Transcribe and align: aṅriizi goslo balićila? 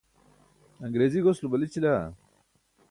aṅriizi 0.83 1.21
goslo 1.25 1.47
balićila? 1.51 1.95